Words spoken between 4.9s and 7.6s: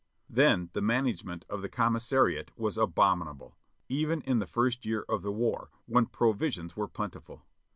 of the war. when provisions were plentiful.